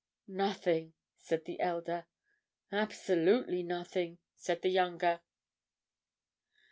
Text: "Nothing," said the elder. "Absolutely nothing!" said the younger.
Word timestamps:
"Nothing," 0.27 0.93
said 1.19 1.45
the 1.45 1.59
elder. 1.59 2.07
"Absolutely 2.71 3.61
nothing!" 3.61 4.17
said 4.35 4.63
the 4.63 4.69
younger. 4.71 5.21